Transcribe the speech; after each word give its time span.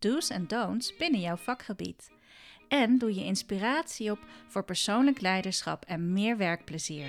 do's 0.00 0.30
en 0.30 0.46
don'ts 0.46 0.96
binnen 0.96 1.20
jouw 1.20 1.36
vakgebied. 1.36 2.10
En 2.68 2.98
doe 2.98 3.14
je 3.14 3.24
inspiratie 3.24 4.10
op 4.10 4.18
voor 4.48 4.64
persoonlijk 4.64 5.20
leiderschap 5.20 5.84
en 5.84 6.12
meer 6.12 6.36
werkplezier. 6.36 7.08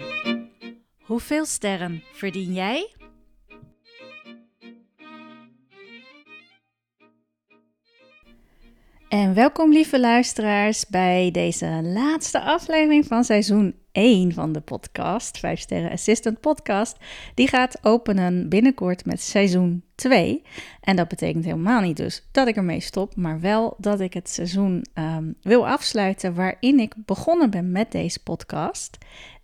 Hoeveel 1.02 1.45
sterren 1.45 2.04
verdien 2.14 2.54
jij? 2.54 2.95
En 9.11 9.33
welkom 9.33 9.71
lieve 9.71 9.99
luisteraars 9.99 10.88
bij 10.88 11.29
deze 11.31 11.79
laatste 11.83 12.41
aflevering 12.41 13.05
van 13.05 13.23
seizoen 13.23 13.75
1 13.91 14.33
van 14.33 14.52
de 14.52 14.59
podcast, 14.59 15.38
5 15.38 15.59
Sterren 15.59 15.91
Assistant 15.91 16.39
Podcast. 16.39 16.97
Die 17.33 17.47
gaat 17.47 17.77
openen 17.81 18.49
binnenkort 18.49 19.05
met 19.05 19.21
seizoen 19.21 19.83
2. 19.95 20.41
En 20.81 20.95
dat 20.95 21.07
betekent 21.07 21.45
helemaal 21.45 21.81
niet 21.81 21.97
dus 21.97 22.27
dat 22.31 22.47
ik 22.47 22.55
ermee 22.55 22.80
stop, 22.80 23.16
maar 23.16 23.39
wel 23.39 23.75
dat 23.77 23.99
ik 23.99 24.13
het 24.13 24.30
seizoen 24.30 24.86
um, 24.94 25.36
wil 25.41 25.67
afsluiten 25.67 26.36
waarin 26.36 26.80
ik 26.80 26.93
begonnen 26.97 27.49
ben 27.49 27.71
met 27.71 27.91
deze 27.91 28.23
podcast. 28.23 28.97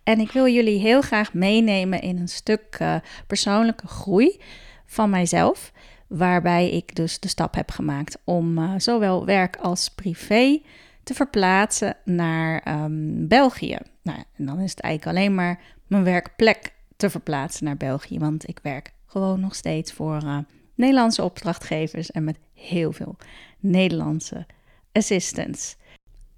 En 0.04 0.20
ik 0.20 0.32
wil 0.32 0.48
jullie 0.48 0.80
heel 0.80 1.02
graag 1.02 1.34
meenemen 1.34 2.02
in 2.02 2.18
een 2.18 2.28
stuk 2.28 2.78
uh, 2.82 2.96
persoonlijke 3.28 3.88
groei 3.88 4.42
van 4.86 5.10
mijzelf 5.10 5.72
waarbij 6.08 6.72
ik 6.72 6.96
dus 6.96 7.20
de 7.20 7.28
stap 7.28 7.56
heb 7.56 7.72
gemaakt 7.72 8.18
om 8.24 8.58
uh, 8.58 8.74
zowel 8.78 9.26
werk 9.26 9.56
als 9.56 9.90
privé 9.90 10.62
te 11.04 11.14
verplaatsen 11.14 11.96
naar 12.06 12.82
um, 12.84 13.28
België. 13.28 13.78
Nou, 14.02 14.24
en 14.38 14.46
dan 14.46 14.60
is 14.60 14.72
het 14.72 14.80
eigenlijk 14.80 15.18
alleen 15.18 15.36
maar 15.36 15.60
mijn 15.88 16.04
werkplek 16.04 16.74
te 16.98 17.10
verplaatsen 17.10 17.66
naar 17.66 17.78
België, 17.78 18.20
want 18.20 18.48
ik 18.48 18.60
werk 18.64 18.92
gewoon 19.06 19.40
nog 19.40 19.56
steeds 19.56 19.94
voor 19.94 20.24
uh, 20.24 20.38
Nederlandse 20.76 21.24
opdrachtgevers 21.24 22.12
en 22.12 22.24
met 22.24 22.38
heel 22.54 22.92
veel 22.92 23.16
Nederlandse 23.60 24.46
assistants. 24.92 25.76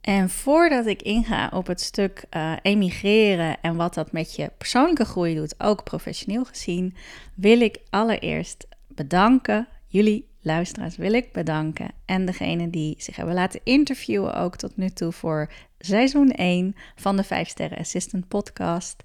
En 0.02 0.30
voordat 0.30 0.86
ik 0.86 1.02
inga 1.02 1.50
op 1.54 1.68
het 1.68 1.82
stuk 1.82 2.26
uh, 2.36 2.54
emigreren 2.62 3.62
en 3.62 3.76
wat 3.76 3.94
dat 3.94 4.12
met 4.12 4.36
je 4.36 4.52
persoonlijke 4.58 5.06
groei 5.06 5.36
doet, 5.36 5.56
ook 5.58 5.84
professioneel 5.84 6.46
gezien, 6.46 6.96
wil 7.36 7.62
ik 7.62 7.80
allereerst 7.90 8.68
bedanken. 9.00 9.68
Jullie 9.88 10.28
luisteraars 10.42 10.98
wil 10.98 11.14
ik 11.14 11.32
bedanken. 11.32 11.92
En 12.06 12.26
degene 12.26 12.70
die 12.70 12.96
zich 12.98 13.16
hebben 13.16 13.36
laten 13.36 13.60
interviewen 13.64 14.36
ook 14.36 14.56
tot 14.56 14.78
nu 14.78 14.90
toe 14.90 15.12
voor 15.12 15.52
seizoen 15.80 16.32
1 16.32 16.76
van 16.96 17.16
de 17.18 17.24
5 17.24 17.48
Sterren 17.48 17.78
Assistant 17.78 18.28
podcast. 18.28 19.04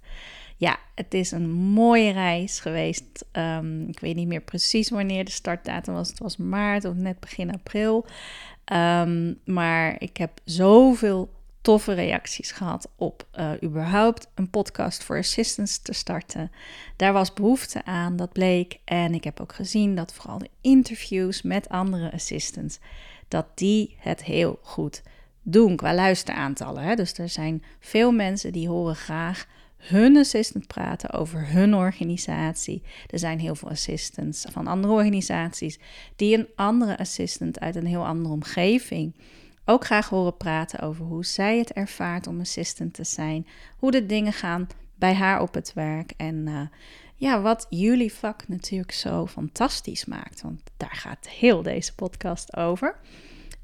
Ja, 0.56 0.78
het 0.94 1.14
is 1.14 1.30
een 1.30 1.50
mooie 1.50 2.12
reis 2.12 2.60
geweest. 2.60 3.24
Um, 3.32 3.88
ik 3.88 4.00
weet 4.00 4.14
niet 4.14 4.28
meer 4.28 4.40
precies 4.40 4.90
wanneer 4.90 5.24
de 5.24 5.30
startdatum 5.30 5.94
was. 5.94 6.08
Het 6.08 6.18
was 6.18 6.36
maart 6.36 6.84
of 6.84 6.94
net 6.94 7.20
begin 7.20 7.52
april. 7.52 8.06
Um, 8.72 9.38
maar 9.44 9.96
ik 9.98 10.16
heb 10.16 10.40
zoveel 10.44 11.30
toffe 11.64 11.92
reacties 11.92 12.50
gehad 12.50 12.88
op 12.96 13.26
uh, 13.38 13.50
überhaupt 13.62 14.28
een 14.34 14.50
podcast 14.50 15.04
voor 15.04 15.18
assistants 15.18 15.78
te 15.78 15.92
starten. 15.92 16.50
Daar 16.96 17.12
was 17.12 17.32
behoefte 17.32 17.84
aan, 17.84 18.16
dat 18.16 18.32
bleek. 18.32 18.78
En 18.84 19.14
ik 19.14 19.24
heb 19.24 19.40
ook 19.40 19.54
gezien 19.54 19.94
dat 19.94 20.14
vooral 20.14 20.38
de 20.38 20.50
interviews 20.60 21.42
met 21.42 21.68
andere 21.68 22.12
assistants, 22.12 22.78
dat 23.28 23.46
die 23.54 23.96
het 23.98 24.24
heel 24.24 24.58
goed 24.62 25.02
doen 25.42 25.76
qua 25.76 25.94
luisteraantallen. 25.94 26.82
Hè? 26.82 26.94
Dus 26.94 27.18
er 27.18 27.28
zijn 27.28 27.62
veel 27.80 28.12
mensen 28.12 28.52
die 28.52 28.68
horen 28.68 28.96
graag 28.96 29.46
hun 29.76 30.16
assistant 30.16 30.66
praten 30.66 31.10
over 31.10 31.48
hun 31.48 31.74
organisatie. 31.74 32.82
Er 33.10 33.18
zijn 33.18 33.40
heel 33.40 33.54
veel 33.54 33.68
assistants 33.70 34.46
van 34.50 34.66
andere 34.66 34.92
organisaties 34.92 35.78
die 36.16 36.38
een 36.38 36.48
andere 36.56 36.98
assistant 36.98 37.60
uit 37.60 37.76
een 37.76 37.86
heel 37.86 38.06
andere 38.06 38.34
omgeving 38.34 39.14
ook 39.64 39.84
graag 39.84 40.08
horen 40.08 40.36
praten 40.36 40.80
over 40.80 41.04
hoe 41.04 41.24
zij 41.24 41.58
het 41.58 41.72
ervaart 41.72 42.26
om 42.26 42.40
assistant 42.40 42.94
te 42.94 43.04
zijn, 43.04 43.46
hoe 43.78 43.90
de 43.90 44.06
dingen 44.06 44.32
gaan 44.32 44.66
bij 44.94 45.14
haar 45.14 45.40
op 45.40 45.54
het 45.54 45.72
werk 45.72 46.12
en 46.16 46.46
uh, 46.46 46.60
ja, 47.14 47.40
wat 47.40 47.66
jullie 47.70 48.12
vak 48.12 48.48
natuurlijk 48.48 48.92
zo 48.92 49.26
fantastisch 49.26 50.04
maakt, 50.04 50.42
want 50.42 50.60
daar 50.76 50.96
gaat 50.96 51.28
heel 51.28 51.62
deze 51.62 51.94
podcast 51.94 52.56
over. 52.56 52.96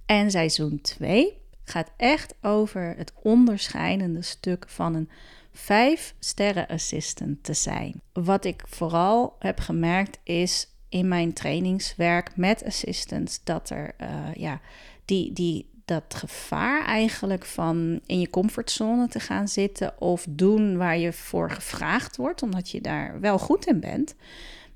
En 0.06 0.30
seizoen 0.30 0.80
2 0.80 1.38
gaat 1.64 1.90
echt 1.96 2.34
over 2.40 2.94
het 2.96 3.12
onderscheidende 3.22 4.22
stuk 4.22 4.64
van 4.68 4.94
een 4.94 5.10
5 5.52 6.14
sterren 6.18 6.66
assistant 6.68 7.44
te 7.44 7.54
zijn. 7.54 8.00
Wat 8.12 8.44
ik 8.44 8.62
vooral 8.66 9.36
heb 9.38 9.58
gemerkt 9.58 10.18
is 10.22 10.68
in 10.88 11.08
mijn 11.08 11.32
trainingswerk 11.32 12.36
met 12.36 12.64
assistants 12.64 13.44
dat 13.44 13.70
er 13.70 13.94
uh, 14.00 14.34
ja, 14.34 14.60
die, 15.04 15.32
die 15.32 15.69
dat 15.90 16.14
gevaar 16.14 16.84
eigenlijk 16.84 17.44
van 17.44 18.00
in 18.06 18.20
je 18.20 18.30
comfortzone 18.30 19.08
te 19.08 19.20
gaan 19.20 19.48
zitten 19.48 20.00
of 20.00 20.26
doen 20.28 20.76
waar 20.76 20.98
je 20.98 21.12
voor 21.12 21.50
gevraagd 21.50 22.16
wordt, 22.16 22.42
omdat 22.42 22.70
je 22.70 22.80
daar 22.80 23.20
wel 23.20 23.38
goed 23.38 23.66
in 23.66 23.80
bent. 23.80 24.14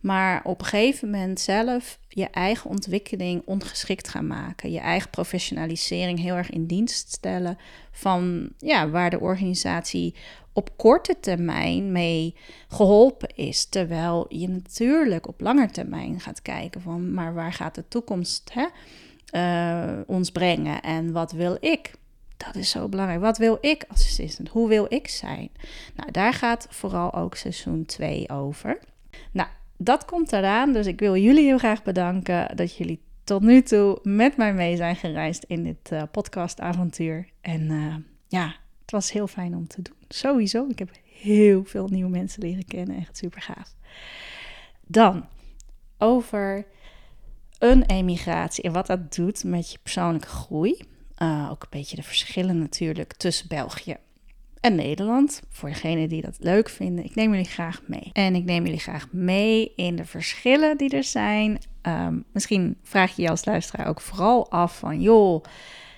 Maar 0.00 0.40
op 0.44 0.60
een 0.60 0.66
gegeven 0.66 1.10
moment 1.10 1.40
zelf 1.40 1.98
je 2.08 2.28
eigen 2.30 2.70
ontwikkeling 2.70 3.42
ongeschikt 3.44 4.08
gaan 4.08 4.26
maken. 4.26 4.72
Je 4.72 4.78
eigen 4.78 5.10
professionalisering 5.10 6.18
heel 6.18 6.34
erg 6.34 6.50
in 6.50 6.66
dienst 6.66 7.12
stellen 7.12 7.58
van 7.90 8.48
ja, 8.58 8.88
waar 8.88 9.10
de 9.10 9.20
organisatie 9.20 10.14
op 10.52 10.76
korte 10.76 11.16
termijn 11.20 11.92
mee 11.92 12.34
geholpen 12.68 13.34
is. 13.34 13.64
Terwijl 13.64 14.26
je 14.28 14.48
natuurlijk 14.48 15.28
op 15.28 15.40
lange 15.40 15.70
termijn 15.70 16.20
gaat 16.20 16.42
kijken 16.42 16.80
van 16.80 17.12
maar 17.14 17.34
waar 17.34 17.52
gaat 17.52 17.74
de 17.74 17.84
toekomst 17.88 18.50
hè, 18.52 18.66
uh, 19.36 20.00
ons 20.06 20.30
brengen 20.30 20.82
en 20.82 21.12
wat 21.12 21.32
wil 21.32 21.56
ik? 21.60 21.92
Dat 22.36 22.54
is 22.54 22.70
zo 22.70 22.88
belangrijk. 22.88 23.20
Wat 23.20 23.38
wil 23.38 23.58
ik 23.60 23.84
als 23.88 24.00
assistant? 24.00 24.48
Hoe 24.48 24.68
wil 24.68 24.86
ik 24.88 25.08
zijn? 25.08 25.50
Nou, 25.94 26.10
daar 26.10 26.32
gaat 26.32 26.66
vooral 26.70 27.14
ook 27.14 27.34
seizoen 27.34 27.84
2 27.84 28.30
over. 28.30 28.78
Nou, 29.32 29.48
dat 29.76 30.04
komt 30.04 30.32
eraan. 30.32 30.72
Dus 30.72 30.86
ik 30.86 31.00
wil 31.00 31.16
jullie 31.16 31.44
heel 31.44 31.58
graag 31.58 31.82
bedanken 31.82 32.56
dat 32.56 32.76
jullie 32.76 33.00
tot 33.24 33.42
nu 33.42 33.62
toe 33.62 33.98
met 34.02 34.36
mij 34.36 34.54
mee 34.54 34.76
zijn 34.76 34.96
gereisd 34.96 35.44
in 35.44 35.64
dit 35.64 35.92
uh, 35.92 36.02
podcastavontuur. 36.10 37.28
En 37.40 37.70
uh, 37.70 37.94
ja, 38.28 38.54
het 38.82 38.90
was 38.90 39.12
heel 39.12 39.26
fijn 39.26 39.56
om 39.56 39.66
te 39.66 39.82
doen. 39.82 39.96
Sowieso. 40.08 40.66
Ik 40.68 40.78
heb 40.78 40.90
heel 41.04 41.64
veel 41.64 41.88
nieuwe 41.88 42.10
mensen 42.10 42.42
leren 42.42 42.64
kennen. 42.64 42.96
Echt 42.96 43.16
super 43.16 43.42
gaaf. 43.42 43.74
Dan 44.86 45.26
over 45.98 46.66
een 47.64 47.82
emigratie 47.82 48.64
en 48.64 48.72
wat 48.72 48.86
dat 48.86 49.14
doet 49.14 49.44
met 49.44 49.72
je 49.72 49.78
persoonlijke 49.82 50.28
groei. 50.28 50.76
Uh, 51.18 51.48
ook 51.50 51.62
een 51.62 51.68
beetje 51.70 51.96
de 51.96 52.02
verschillen 52.02 52.58
natuurlijk 52.58 53.12
tussen 53.12 53.48
België 53.48 53.96
en 54.60 54.74
Nederland. 54.74 55.42
Voor 55.48 55.68
degenen 55.68 56.08
die 56.08 56.22
dat 56.22 56.36
leuk 56.38 56.68
vinden, 56.68 57.04
ik 57.04 57.14
neem 57.14 57.30
jullie 57.30 57.44
graag 57.44 57.82
mee. 57.86 58.10
En 58.12 58.34
ik 58.34 58.44
neem 58.44 58.64
jullie 58.64 58.80
graag 58.80 59.08
mee 59.12 59.72
in 59.76 59.96
de 59.96 60.04
verschillen 60.04 60.76
die 60.76 60.90
er 60.90 61.04
zijn. 61.04 61.58
Um, 61.82 62.24
misschien 62.32 62.76
vraag 62.82 63.16
je 63.16 63.22
je 63.22 63.30
als 63.30 63.44
luisteraar 63.44 63.86
ook 63.86 64.00
vooral 64.00 64.50
af 64.50 64.78
van, 64.78 65.00
joh, 65.00 65.44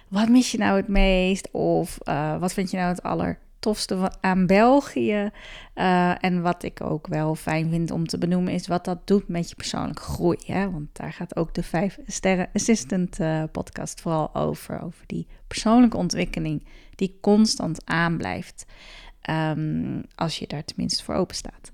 wat 0.08 0.28
mis 0.28 0.50
je 0.50 0.58
nou 0.58 0.76
het 0.76 0.88
meest? 0.88 1.50
Of 1.50 1.98
uh, 2.04 2.38
wat 2.38 2.52
vind 2.52 2.70
je 2.70 2.76
nou 2.76 2.88
het 2.88 3.02
aller 3.02 3.38
tofste 3.66 4.12
aan 4.20 4.46
België. 4.46 5.30
Uh, 5.74 6.24
en 6.24 6.42
wat 6.42 6.62
ik 6.62 6.80
ook 6.80 7.06
wel 7.06 7.34
fijn 7.34 7.70
vind 7.70 7.90
om 7.90 8.06
te 8.06 8.18
benoemen 8.18 8.52
is 8.52 8.66
wat 8.66 8.84
dat 8.84 9.06
doet 9.06 9.28
met 9.28 9.48
je 9.48 9.54
persoonlijke 9.54 10.02
groei. 10.02 10.38
Hè? 10.44 10.70
Want 10.70 10.88
daar 10.92 11.12
gaat 11.12 11.36
ook 11.36 11.54
de 11.54 11.62
5 11.62 11.98
sterren 12.06 12.48
assistant 12.52 13.20
uh, 13.20 13.42
podcast 13.52 14.00
vooral 14.00 14.34
over. 14.34 14.82
Over 14.82 15.04
die 15.06 15.26
persoonlijke 15.46 15.96
ontwikkeling 15.96 16.66
die 16.94 17.18
constant 17.20 17.80
aanblijft. 17.84 18.66
Um, 19.30 20.02
als 20.14 20.38
je 20.38 20.46
daar 20.46 20.64
tenminste 20.64 21.04
voor 21.04 21.14
open 21.14 21.36
staat. 21.36 21.70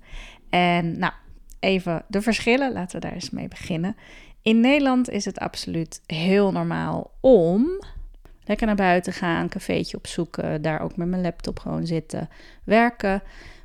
En 0.49 0.99
nou, 0.99 1.13
even 1.59 2.03
de 2.07 2.21
verschillen. 2.21 2.73
Laten 2.73 2.99
we 2.99 3.05
daar 3.05 3.15
eens 3.15 3.29
mee 3.29 3.47
beginnen. 3.47 3.95
In 4.41 4.59
Nederland 4.59 5.09
is 5.09 5.25
het 5.25 5.39
absoluut 5.39 6.01
heel 6.05 6.51
normaal 6.51 7.11
om 7.21 7.81
Lekker 8.45 8.65
naar 8.65 8.75
buiten 8.75 9.13
gaan, 9.13 9.41
een 9.41 9.49
cafeetje 9.49 9.97
opzoeken, 9.97 10.61
daar 10.61 10.81
ook 10.81 10.97
met 10.97 11.07
mijn 11.07 11.21
laptop 11.21 11.59
gewoon 11.59 11.85
zitten, 11.85 12.29
werken 12.63 13.23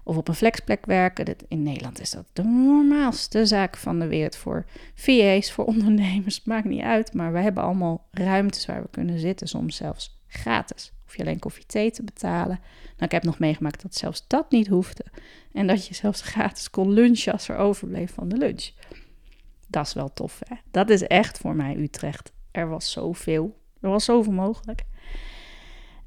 of 0.08 0.16
op 0.16 0.28
een 0.28 0.34
flexplek 0.34 0.86
werken. 0.86 1.36
in 1.48 1.62
Nederland 1.62 2.00
is 2.00 2.10
dat 2.10 2.24
de 2.32 2.42
normaalste 2.42 3.46
zaak 3.46 3.76
van 3.76 3.98
de 3.98 4.06
wereld 4.06 4.36
voor 4.36 4.64
VA's, 4.94 5.52
voor 5.52 5.64
ondernemers. 5.74 6.44
Maakt 6.44 6.64
niet 6.64 6.82
uit, 6.82 7.12
maar 7.12 7.32
we 7.32 7.38
hebben 7.38 7.62
allemaal 7.62 8.06
ruimtes 8.10 8.66
waar 8.66 8.82
we 8.82 8.88
kunnen 8.90 9.18
zitten, 9.18 9.48
soms 9.48 9.76
zelfs 9.76 10.20
gratis. 10.26 10.92
Of 11.06 11.16
je 11.16 11.22
alleen 11.22 11.38
koffie 11.38 11.66
thee 11.66 11.90
te 11.90 12.02
betalen. 12.02 12.60
Nou, 12.82 13.04
ik 13.04 13.12
heb 13.12 13.22
nog 13.22 13.38
meegemaakt 13.38 13.82
dat 13.82 13.94
zelfs 13.94 14.24
dat 14.26 14.50
niet 14.50 14.66
hoefde. 14.66 15.04
En 15.52 15.66
dat 15.66 15.86
je 15.86 15.94
zelfs 15.94 16.20
gratis 16.32 16.70
kon 16.70 16.90
lunchen 16.90 17.32
als 17.32 17.48
er 17.48 17.56
overbleef 17.56 18.14
van 18.14 18.28
de 18.28 18.36
lunch. 18.36 18.70
Dat 19.66 19.86
is 19.86 19.92
wel 19.92 20.12
tof, 20.12 20.40
hè? 20.48 20.56
Dat 20.70 20.90
is 20.90 21.02
echt 21.02 21.38
voor 21.38 21.54
mij 21.54 21.76
Utrecht. 21.76 22.32
Er 22.50 22.68
was 22.68 22.92
zoveel. 22.92 23.58
Er 23.80 23.90
was 23.90 24.04
zoveel 24.04 24.32
mogelijk. 24.32 24.84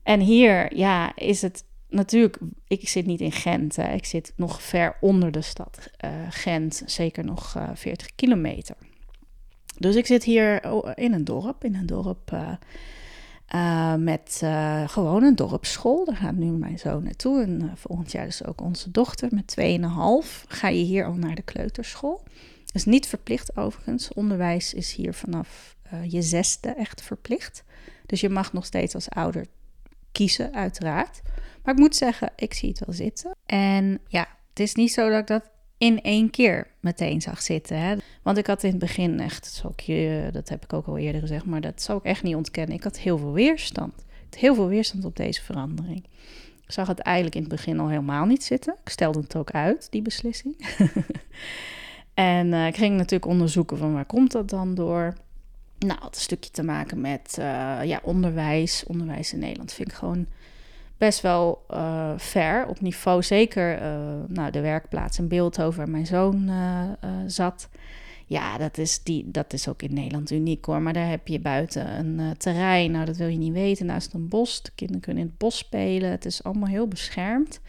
En 0.03 0.19
hier, 0.19 0.75
ja, 0.75 1.15
is 1.15 1.41
het 1.41 1.63
natuurlijk, 1.89 2.37
ik 2.67 2.89
zit 2.89 3.05
niet 3.05 3.21
in 3.21 3.31
Gent. 3.31 3.77
Ik 3.77 4.05
zit 4.05 4.33
nog 4.35 4.61
ver 4.61 4.97
onder 5.01 5.31
de 5.31 5.41
stad 5.41 5.89
uh, 6.05 6.11
Gent, 6.29 6.83
zeker 6.85 7.25
nog 7.25 7.55
uh, 7.57 7.63
eh, 7.63 7.69
40 7.75 8.15
kilometer. 8.15 8.75
Dus 9.77 9.95
ik 9.95 10.05
zit 10.05 10.23
hier 10.23 10.71
oh, 10.71 10.91
in 10.95 11.13
een 11.13 11.23
dorp, 11.23 11.63
in 11.63 11.75
een 11.75 11.85
dorp 11.85 12.31
uh, 12.33 13.95
met 13.95 14.41
gewoon 14.85 15.23
een 15.23 15.35
dorpsschool. 15.35 16.05
Daar 16.05 16.15
gaat 16.15 16.35
nu 16.35 16.45
mijn 16.45 16.79
zoon 16.79 17.03
naartoe. 17.03 17.41
En 17.43 17.71
volgend 17.75 18.11
jaar 18.11 18.25
dus 18.25 18.45
ook 18.45 18.61
onze 18.61 18.91
dochter 18.91 19.29
met 19.31 19.55
2,5. 19.59 20.47
Ga 20.47 20.67
je 20.67 20.83
hier 20.83 21.05
al 21.05 21.13
naar 21.13 21.35
de 21.35 21.41
kleuterschool. 21.41 22.23
Is 22.71 22.85
niet 22.85 23.07
verplicht 23.07 23.57
overigens. 23.57 24.13
Onderwijs 24.13 24.73
is 24.73 24.93
hier 24.93 25.13
vanaf 25.13 25.75
je 26.07 26.21
zesde 26.21 26.69
echt 26.69 27.01
verplicht. 27.01 27.63
Dus 28.05 28.21
je 28.21 28.29
mag 28.29 28.53
nog 28.53 28.65
steeds 28.65 28.95
als 28.95 29.09
ouder 29.09 29.45
kiezen, 30.11 30.53
uiteraard. 30.53 31.21
Maar 31.63 31.73
ik 31.73 31.79
moet 31.79 31.95
zeggen, 31.95 32.31
ik 32.35 32.53
zie 32.53 32.69
het 32.69 32.85
wel 32.85 32.95
zitten. 32.95 33.35
En 33.45 33.99
ja, 34.07 34.27
het 34.49 34.59
is 34.59 34.75
niet 34.75 34.91
zo 34.91 35.09
dat 35.09 35.19
ik 35.19 35.27
dat 35.27 35.49
in 35.77 36.01
één 36.01 36.29
keer 36.29 36.67
meteen 36.79 37.21
zag 37.21 37.41
zitten. 37.41 37.79
Hè? 37.79 37.95
Want 38.21 38.37
ik 38.37 38.47
had 38.47 38.63
in 38.63 38.69
het 38.69 38.79
begin 38.79 39.19
echt, 39.19 39.61
dat, 39.63 40.33
dat 40.33 40.49
heb 40.49 40.63
ik 40.63 40.73
ook 40.73 40.87
al 40.87 40.97
eerder 40.97 41.21
gezegd, 41.21 41.45
maar 41.45 41.61
dat 41.61 41.81
zou 41.81 41.97
ik 41.97 42.03
echt 42.03 42.23
niet 42.23 42.35
ontkennen. 42.35 42.75
Ik 42.75 42.83
had 42.83 42.99
heel 42.99 43.17
veel 43.17 43.33
weerstand. 43.33 44.05
Heel 44.37 44.55
veel 44.55 44.67
weerstand 44.67 45.05
op 45.05 45.15
deze 45.15 45.41
verandering. 45.41 46.05
Ik 46.65 46.71
zag 46.71 46.87
het 46.87 46.99
eigenlijk 46.99 47.35
in 47.35 47.41
het 47.41 47.51
begin 47.51 47.79
al 47.79 47.89
helemaal 47.89 48.25
niet 48.25 48.43
zitten. 48.43 48.75
Ik 48.83 48.89
stelde 48.89 49.19
het 49.19 49.35
ook 49.35 49.51
uit, 49.51 49.87
die 49.89 50.01
beslissing. 50.01 50.55
en 52.13 52.47
uh, 52.47 52.67
ik 52.67 52.77
ging 52.77 52.97
natuurlijk 52.97 53.31
onderzoeken 53.31 53.77
van 53.77 53.93
waar 53.93 54.05
komt 54.05 54.31
dat 54.31 54.49
dan 54.49 54.75
door. 54.75 55.13
Nou, 55.85 56.03
het 56.03 56.15
een 56.15 56.21
stukje 56.21 56.51
te 56.51 56.63
maken 56.63 57.01
met 57.01 57.35
uh, 57.39 57.79
ja, 57.83 57.99
onderwijs. 58.03 58.83
Onderwijs 58.87 59.33
in 59.33 59.39
Nederland 59.39 59.73
vind 59.73 59.91
ik 59.91 59.97
gewoon 59.97 60.27
best 60.97 61.21
wel 61.21 61.65
ver 62.17 62.65
op 62.67 62.81
niveau. 62.81 63.23
Zeker 63.23 63.81
uh, 63.81 63.87
nou, 64.27 64.51
de 64.51 64.61
werkplaats 64.61 65.19
in 65.19 65.27
Beeldhoven 65.27 65.77
waar 65.77 65.89
mijn 65.89 66.05
zoon 66.05 66.51
zat. 67.27 67.69
Ja, 68.25 68.57
dat 68.57 68.77
is, 68.77 69.03
die, 69.03 69.31
dat 69.31 69.53
is 69.53 69.67
ook 69.67 69.81
in 69.81 69.93
Nederland 69.93 70.31
uniek 70.31 70.65
hoor. 70.65 70.81
Maar 70.81 70.93
daar 70.93 71.09
heb 71.09 71.27
je 71.27 71.39
buiten 71.39 71.99
een 71.99 72.37
terrein. 72.37 72.91
Nou, 72.91 73.05
dat 73.05 73.17
wil 73.17 73.27
je 73.27 73.37
niet 73.37 73.53
weten. 73.53 73.85
Naast 73.85 74.13
een 74.13 74.27
bos. 74.27 74.61
De 74.61 74.71
kinderen 74.75 75.01
kunnen 75.01 75.23
in 75.23 75.29
het 75.29 75.37
bos 75.37 75.57
spelen. 75.57 76.09
Het 76.09 76.25
is 76.25 76.43
allemaal 76.43 76.69
heel 76.69 76.87
beschermd. 76.87 77.61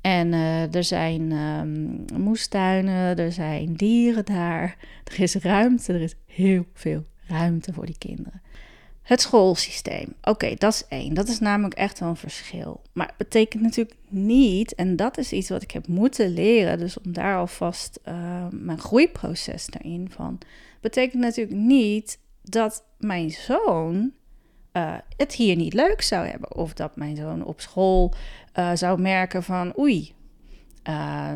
En 0.00 0.32
er 0.72 0.84
zijn 0.84 1.32
um, 1.32 2.04
moestuinen, 2.14 3.16
er 3.16 3.32
zijn 3.32 3.74
dieren 3.74 4.24
daar. 4.24 4.76
Er 5.04 5.20
is 5.20 5.34
ruimte, 5.34 5.92
er 5.92 6.00
is 6.00 6.14
heel 6.26 6.64
veel 6.72 7.04
ruimte 7.28 7.72
voor 7.72 7.86
die 7.86 7.98
kinderen. 7.98 8.42
Het 9.02 9.20
schoolsysteem. 9.20 10.14
Oké, 10.22 10.54
dat 10.54 10.72
is 10.72 10.84
één. 10.88 11.14
Dat 11.14 11.28
is 11.28 11.38
namelijk 11.38 11.74
echt 11.74 11.98
wel 11.98 12.08
een 12.08 12.16
verschil. 12.16 12.82
Maar 12.92 13.06
het 13.06 13.16
betekent 13.16 13.62
natuurlijk 13.62 13.96
niet, 14.08 14.74
en 14.74 14.96
dat 14.96 15.18
is 15.18 15.32
iets 15.32 15.48
wat 15.48 15.62
ik 15.62 15.70
heb 15.70 15.86
moeten 15.86 16.32
leren, 16.32 16.78
dus 16.78 17.00
om 17.00 17.12
daar 17.12 17.36
alvast 17.36 18.00
uh, 18.08 18.46
mijn 18.50 18.78
groeiproces 18.78 19.66
daarin 19.66 20.10
van, 20.10 20.38
betekent 20.80 21.22
natuurlijk 21.22 21.56
niet 21.56 22.18
dat 22.42 22.84
mijn 22.98 23.30
zoon 23.30 24.12
uh, 24.72 24.94
het 25.16 25.32
hier 25.32 25.56
niet 25.56 25.74
leuk 25.74 26.02
zou 26.02 26.26
hebben. 26.26 26.56
Of 26.56 26.72
dat 26.74 26.96
mijn 26.96 27.16
zoon 27.16 27.44
op 27.44 27.60
school 27.60 28.14
uh, 28.58 28.70
zou 28.74 29.00
merken 29.00 29.42
van, 29.42 29.78
oei, 29.78 30.16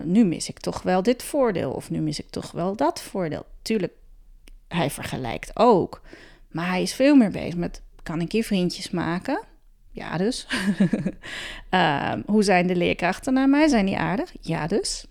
nu 0.04 0.24
mis 0.24 0.48
ik 0.48 0.58
toch 0.58 0.82
wel 0.82 1.02
dit 1.02 1.22
voordeel, 1.22 1.72
of 1.72 1.90
nu 1.90 2.00
mis 2.00 2.20
ik 2.20 2.30
toch 2.30 2.52
wel 2.52 2.76
dat 2.76 3.02
voordeel. 3.02 3.46
Tuurlijk, 3.62 3.92
hij 4.72 4.90
vergelijkt 4.90 5.50
ook. 5.54 6.02
Maar 6.50 6.68
hij 6.68 6.82
is 6.82 6.94
veel 6.94 7.16
meer 7.16 7.30
bezig 7.30 7.56
met: 7.56 7.82
kan 8.02 8.20
ik 8.20 8.32
hier 8.32 8.44
vriendjes 8.44 8.90
maken? 8.90 9.44
Ja, 9.90 10.16
dus. 10.16 10.46
Ehm, 11.70 12.22
hoe 12.26 12.42
zijn 12.42 12.66
de 12.66 12.76
leerkrachten 12.76 13.32
naar 13.32 13.48
mij? 13.48 13.68
Zijn 13.68 13.86
die 13.86 13.98
aardig? 13.98 14.32
Ja, 14.40 14.66
dus. 14.66 15.06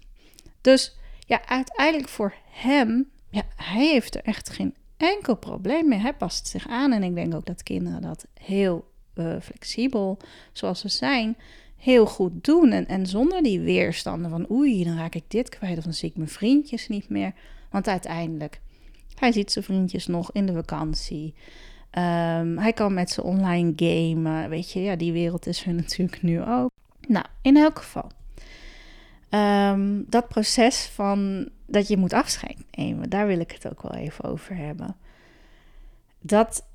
Dus 0.61 0.97
ja, 1.19 1.41
uiteindelijk 1.45 2.09
voor 2.09 2.33
hem, 2.49 3.09
ja, 3.29 3.41
hij 3.55 3.87
heeft 3.87 4.15
er 4.15 4.23
echt 4.23 4.49
geen 4.49 4.75
enkel 4.97 5.35
probleem 5.35 5.87
mee. 5.87 5.99
Hij 5.99 6.13
past 6.13 6.47
zich 6.47 6.67
aan. 6.67 6.91
En 6.91 7.03
ik 7.03 7.15
denk 7.15 7.35
ook 7.35 7.45
dat 7.45 7.63
kinderen 7.63 8.01
dat 8.01 8.27
heel 8.33 8.91
uh, 9.15 9.35
flexibel, 9.41 10.17
zoals 10.51 10.79
ze 10.79 10.89
zijn, 10.89 11.37
heel 11.77 12.05
goed 12.05 12.43
doen. 12.43 12.71
En, 12.71 12.87
en 12.87 13.05
zonder 13.05 13.43
die 13.43 13.59
weerstanden 13.59 14.29
van 14.31 14.51
oei, 14.51 14.83
dan 14.83 14.97
raak 14.97 15.15
ik 15.15 15.23
dit 15.27 15.49
kwijt 15.49 15.77
of 15.77 15.83
dan 15.83 15.93
zie 15.93 16.09
ik 16.09 16.15
mijn 16.15 16.29
vriendjes 16.29 16.87
niet 16.87 17.09
meer. 17.09 17.33
Want 17.69 17.87
uiteindelijk 17.87 18.61
hij 19.21 19.31
ziet 19.31 19.51
zijn 19.51 19.65
vriendjes 19.65 20.07
nog 20.07 20.31
in 20.31 20.45
de 20.45 20.53
vakantie. 20.53 21.33
Um, 21.97 22.57
hij 22.57 22.73
kan 22.73 22.93
met 22.93 23.09
ze 23.09 23.23
online 23.23 23.73
gamen. 23.75 24.49
Weet 24.49 24.71
je, 24.71 24.81
ja, 24.81 24.95
die 24.95 25.11
wereld 25.11 25.47
is 25.47 25.65
er 25.65 25.73
natuurlijk 25.83 26.21
nu 26.21 26.43
ook. 26.43 26.71
Nou, 27.07 27.25
in 27.41 27.57
elk 27.57 27.77
geval. 27.77 28.11
Um, 29.29 30.05
dat 30.09 30.27
proces 30.27 30.85
van 30.85 31.49
dat 31.65 31.87
je 31.87 31.97
moet 31.97 32.13
afscheid 32.13 32.57
nemen, 32.71 33.09
daar 33.09 33.27
wil 33.27 33.39
ik 33.39 33.51
het 33.51 33.69
ook 33.69 33.81
wel 33.81 33.93
even 33.93 34.23
over 34.23 34.55
hebben. 34.55 34.95
Dat 36.21 36.65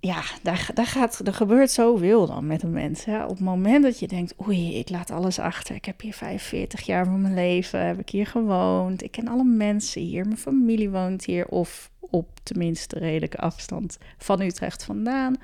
ja, 0.00 0.22
daar, 0.42 0.70
daar, 0.74 0.86
gaat, 0.86 1.26
er 1.26 1.34
gebeurt 1.34 1.70
zoveel 1.70 2.26
dan 2.26 2.46
met 2.46 2.62
een 2.62 2.70
mens. 2.70 3.04
Op 3.04 3.28
het 3.28 3.40
moment 3.40 3.82
dat 3.82 3.98
je 3.98 4.08
denkt, 4.08 4.34
oei, 4.46 4.78
ik 4.78 4.90
laat 4.90 5.10
alles 5.10 5.38
achter. 5.38 5.74
Ik 5.74 5.84
heb 5.84 6.00
hier 6.00 6.14
45 6.14 6.80
jaar 6.80 7.04
van 7.04 7.20
mijn 7.20 7.34
leven, 7.34 7.86
heb 7.86 7.98
ik 7.98 8.08
hier 8.08 8.26
gewoond. 8.26 9.02
Ik 9.02 9.10
ken 9.10 9.28
alle 9.28 9.44
mensen 9.44 10.02
hier, 10.02 10.24
mijn 10.24 10.38
familie 10.38 10.90
woont 10.90 11.24
hier. 11.24 11.46
Of 11.46 11.90
op 12.00 12.28
tenminste 12.42 12.98
redelijke 12.98 13.38
afstand 13.38 13.98
van 14.18 14.40
Utrecht 14.40 14.84
vandaan. 14.84 15.36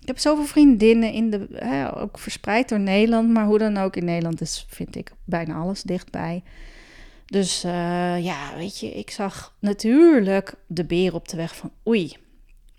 Ik 0.00 0.08
heb 0.08 0.18
zoveel 0.18 0.44
vriendinnen, 0.44 1.12
in 1.12 1.30
de, 1.30 1.46
hè, 1.52 1.96
ook 2.00 2.18
verspreid 2.18 2.68
door 2.68 2.80
Nederland. 2.80 3.28
Maar 3.28 3.46
hoe 3.46 3.58
dan 3.58 3.76
ook, 3.76 3.96
in 3.96 4.04
Nederland 4.04 4.40
is, 4.40 4.66
vind 4.68 4.96
ik, 4.96 5.12
bijna 5.24 5.54
alles 5.54 5.82
dichtbij. 5.82 6.42
Dus 7.26 7.64
uh, 7.64 8.24
ja, 8.24 8.56
weet 8.56 8.80
je, 8.80 8.90
ik 8.90 9.10
zag 9.10 9.56
natuurlijk 9.58 10.54
de 10.66 10.84
beer 10.84 11.14
op 11.14 11.28
de 11.28 11.36
weg 11.36 11.56
van 11.56 11.70
oei, 11.88 12.16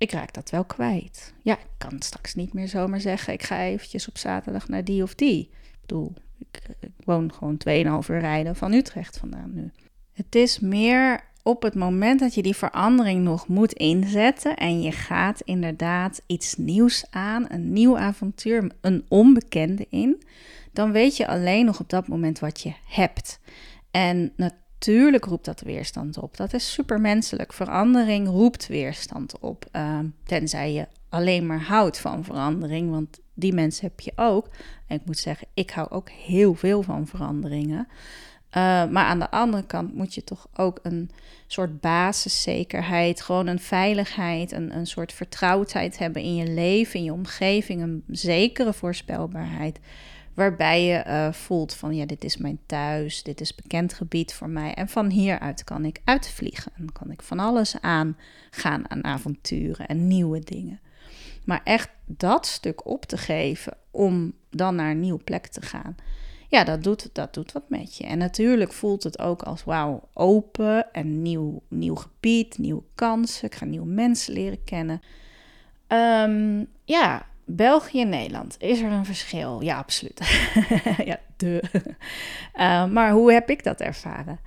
ik 0.03 0.11
raak 0.11 0.33
dat 0.33 0.49
wel 0.49 0.65
kwijt. 0.65 1.33
Ja, 1.41 1.53
ik 1.53 1.67
kan 1.77 2.01
straks 2.01 2.35
niet 2.35 2.53
meer 2.53 2.67
zomaar 2.67 3.01
zeggen, 3.01 3.33
ik 3.33 3.43
ga 3.43 3.61
eventjes 3.61 4.07
op 4.07 4.17
zaterdag 4.17 4.67
naar 4.67 4.83
die 4.83 5.03
of 5.03 5.15
die. 5.15 5.49
Ik 5.61 5.79
bedoel, 5.81 6.13
ik, 6.37 6.61
ik 6.79 6.91
woon 7.03 7.33
gewoon 7.33 7.61
2,5 7.69 7.73
uur 8.09 8.19
rijden 8.19 8.55
van 8.55 8.73
Utrecht 8.73 9.17
vandaan 9.17 9.53
nu. 9.53 9.71
Het 10.13 10.35
is 10.35 10.59
meer 10.59 11.23
op 11.43 11.61
het 11.61 11.75
moment 11.75 12.19
dat 12.19 12.33
je 12.33 12.41
die 12.41 12.55
verandering 12.55 13.23
nog 13.23 13.47
moet 13.47 13.73
inzetten 13.73 14.55
en 14.55 14.81
je 14.81 14.91
gaat 14.91 15.41
inderdaad 15.41 16.21
iets 16.25 16.55
nieuws 16.55 17.05
aan, 17.09 17.45
een 17.49 17.73
nieuw 17.73 17.97
avontuur, 17.97 18.71
een 18.81 19.05
onbekende 19.07 19.85
in, 19.89 20.23
dan 20.71 20.91
weet 20.91 21.17
je 21.17 21.27
alleen 21.27 21.65
nog 21.65 21.79
op 21.79 21.89
dat 21.89 22.07
moment 22.07 22.39
wat 22.39 22.61
je 22.61 22.73
hebt. 22.87 23.39
En 23.91 24.33
natuurlijk 24.35 24.62
roept 25.25 25.45
dat 25.45 25.61
weerstand 25.61 26.17
op. 26.17 26.37
Dat 26.37 26.53
is 26.53 26.73
supermenselijk. 26.73 27.53
Verandering 27.53 28.27
roept 28.27 28.67
weerstand 28.67 29.39
op. 29.39 29.65
Ehm, 29.71 30.05
tenzij 30.23 30.73
je 30.73 30.87
alleen 31.09 31.45
maar 31.45 31.61
houdt 31.61 31.99
van 31.99 32.23
verandering, 32.23 32.89
want 32.89 33.19
die 33.33 33.53
mensen 33.53 33.87
heb 33.87 33.99
je 33.99 34.11
ook. 34.15 34.49
En 34.87 34.95
ik 34.95 35.05
moet 35.05 35.17
zeggen, 35.17 35.47
ik 35.53 35.69
hou 35.69 35.89
ook 35.89 36.09
heel 36.09 36.53
veel 36.53 36.81
van 36.81 37.07
veranderingen. 37.07 37.87
Uh, 38.57 38.85
maar 38.85 39.05
aan 39.05 39.19
de 39.19 39.31
andere 39.31 39.65
kant 39.65 39.95
moet 39.95 40.13
je 40.13 40.23
toch 40.23 40.47
ook 40.55 40.79
een 40.83 41.09
soort 41.47 41.79
basiszekerheid, 41.81 43.21
gewoon 43.21 43.47
een 43.47 43.59
veiligheid, 43.59 44.51
een, 44.51 44.75
een 44.75 44.87
soort 44.87 45.13
vertrouwdheid 45.13 45.97
hebben 45.97 46.21
in 46.21 46.35
je 46.35 46.47
leven, 46.47 46.99
in 46.99 47.03
je 47.05 47.13
omgeving, 47.13 47.81
een 47.81 48.03
zekere 48.07 48.73
voorspelbaarheid. 48.73 49.79
Waarbij 50.33 50.85
je 50.85 51.03
uh, 51.07 51.33
voelt 51.33 51.73
van 51.73 51.95
ja, 51.95 52.05
dit 52.05 52.23
is 52.23 52.37
mijn 52.37 52.59
thuis, 52.65 53.23
dit 53.23 53.41
is 53.41 53.55
bekend 53.55 53.93
gebied 53.93 54.33
voor 54.33 54.49
mij. 54.49 54.73
En 54.73 54.89
van 54.89 55.09
hieruit 55.09 55.63
kan 55.63 55.85
ik 55.85 56.01
uitvliegen 56.03 56.71
en 56.75 56.91
kan 56.91 57.11
ik 57.11 57.21
van 57.21 57.39
alles 57.39 57.81
aan 57.81 58.17
gaan 58.49 58.89
aan 58.89 59.03
avonturen 59.03 59.87
en 59.87 60.07
nieuwe 60.07 60.39
dingen. 60.39 60.79
Maar 61.45 61.61
echt 61.63 61.89
dat 62.05 62.47
stuk 62.47 62.85
op 62.87 63.05
te 63.05 63.17
geven 63.17 63.77
om 63.91 64.33
dan 64.49 64.75
naar 64.75 64.91
een 64.91 64.99
nieuwe 64.99 65.23
plek 65.23 65.47
te 65.47 65.61
gaan. 65.61 65.95
Ja, 66.47 66.63
dat 66.63 66.83
doet, 66.83 67.09
dat 67.13 67.33
doet 67.33 67.51
wat 67.51 67.69
met 67.69 67.97
je. 67.97 68.05
En 68.05 68.17
natuurlijk 68.17 68.73
voelt 68.73 69.03
het 69.03 69.19
ook 69.19 69.43
als 69.43 69.63
wauw, 69.63 70.09
open 70.13 70.91
en 70.91 71.21
nieuw, 71.21 71.61
nieuw 71.67 71.95
gebied, 71.95 72.57
nieuwe 72.57 72.83
kansen. 72.95 73.45
Ik 73.45 73.55
ga 73.55 73.65
nieuwe 73.65 73.87
mensen 73.87 74.33
leren 74.33 74.63
kennen. 74.63 75.01
Um, 75.87 76.67
ja, 76.83 77.25
België 77.55 78.01
en 78.01 78.09
Nederland, 78.09 78.55
is 78.59 78.81
er 78.81 78.91
een 78.91 79.05
verschil? 79.05 79.61
Ja, 79.61 79.77
absoluut. 79.77 80.19
ja, 81.05 81.19
de. 81.37 81.63
Uh, 82.55 82.85
maar 82.95 83.11
hoe 83.11 83.31
heb 83.31 83.49
ik 83.49 83.63
dat 83.63 83.81
ervaren? 83.81 84.39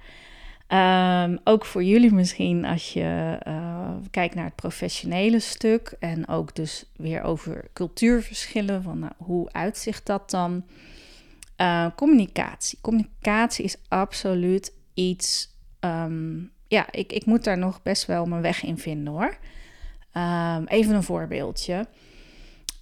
Um, 0.68 1.38
ook 1.44 1.64
voor 1.64 1.84
jullie 1.84 2.12
misschien 2.12 2.64
als 2.64 2.92
je 2.92 3.38
uh, 3.46 3.90
kijkt 4.10 4.34
naar 4.34 4.44
het 4.44 4.54
professionele 4.54 5.40
stuk 5.40 5.96
en 5.98 6.28
ook 6.28 6.54
dus 6.54 6.84
weer 6.96 7.22
over 7.22 7.68
cultuurverschillen, 7.72 8.82
van 8.82 8.98
nou, 8.98 9.12
hoe 9.16 9.52
uitzicht 9.52 10.06
dat 10.06 10.30
dan? 10.30 10.64
Uh, 11.56 11.86
communicatie. 11.96 12.78
Communicatie 12.80 13.64
is 13.64 13.76
absoluut 13.88 14.72
iets, 14.94 15.56
um, 15.80 16.50
ja, 16.68 16.86
ik, 16.90 17.12
ik 17.12 17.26
moet 17.26 17.44
daar 17.44 17.58
nog 17.58 17.82
best 17.82 18.06
wel 18.06 18.26
mijn 18.26 18.42
weg 18.42 18.64
in 18.64 18.78
vinden 18.78 19.12
hoor. 19.12 19.36
Um, 20.16 20.66
even 20.66 20.94
een 20.94 21.02
voorbeeldje. 21.02 21.86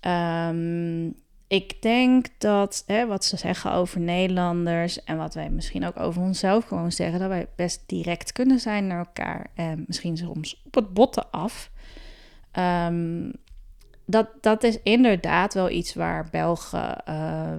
Um, 0.07 1.15
ik 1.47 1.83
denk 1.83 2.27
dat 2.39 2.85
hè, 2.87 3.07
wat 3.07 3.25
ze 3.25 3.37
zeggen 3.37 3.73
over 3.73 4.01
Nederlanders 4.01 5.05
en 5.05 5.17
wat 5.17 5.35
wij 5.35 5.51
misschien 5.51 5.87
ook 5.87 6.01
over 6.01 6.23
onszelf 6.23 6.65
gewoon 6.65 6.93
zeggen, 6.93 7.19
dat 7.19 7.29
wij 7.29 7.47
best 7.57 7.83
direct 7.87 8.33
kunnen 8.33 8.61
zijn 8.61 8.87
naar 8.87 8.99
elkaar 8.99 9.47
en 9.55 9.85
misschien 9.87 10.17
soms 10.17 10.63
op 10.67 10.75
het 10.75 10.95
botten 10.95 11.31
af. 11.31 11.71
Um, 12.89 13.33
dat, 14.07 14.29
dat 14.41 14.63
is 14.63 14.79
inderdaad 14.83 15.55
wel 15.55 15.71
iets 15.71 15.95
waar 15.95 16.29
Belgen 16.31 17.03
uh, 17.09 17.53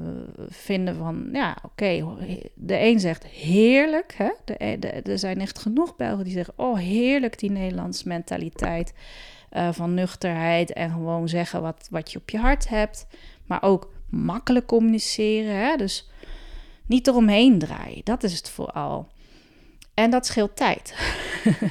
vinden 0.47 0.95
van, 0.95 1.29
ja, 1.33 1.57
oké, 1.63 2.15
de 2.55 2.79
een 2.79 2.99
zegt 2.99 3.25
heerlijk, 3.25 4.13
hè? 4.17 4.29
De, 4.45 4.77
de, 4.79 4.87
er 4.87 5.19
zijn 5.19 5.41
echt 5.41 5.59
genoeg 5.59 5.95
Belgen 5.95 6.23
die 6.23 6.33
zeggen, 6.33 6.53
oh 6.57 6.77
heerlijk 6.77 7.39
die 7.39 7.51
Nederlandse 7.51 8.07
mentaliteit 8.07 8.93
uh, 9.51 9.69
van 9.71 9.93
nuchterheid 9.93 10.73
en 10.73 10.89
gewoon 10.89 11.29
zeggen 11.29 11.61
wat, 11.61 11.87
wat 11.91 12.11
je 12.11 12.19
op 12.19 12.29
je 12.29 12.37
hart 12.37 12.69
hebt. 12.69 13.07
Maar 13.45 13.63
ook 13.63 13.93
makkelijk 14.09 14.65
communiceren. 14.65 15.55
Hè? 15.55 15.75
Dus 15.75 16.09
niet 16.85 17.07
eromheen 17.07 17.59
draaien. 17.59 18.01
Dat 18.03 18.23
is 18.23 18.33
het 18.37 18.49
vooral. 18.49 19.07
En 19.93 20.09
dat 20.09 20.25
scheelt 20.25 20.55
tijd. 20.55 20.95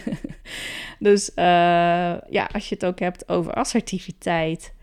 dus 0.99 1.31
uh, 1.31 1.45
ja, 2.29 2.49
als 2.53 2.69
je 2.69 2.75
het 2.75 2.85
ook 2.85 2.99
hebt 2.99 3.29
over 3.29 3.53
assertiviteit, 3.53 4.75